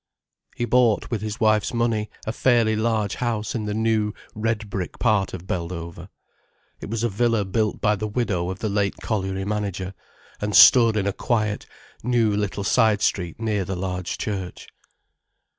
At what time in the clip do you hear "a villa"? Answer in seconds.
7.03-7.45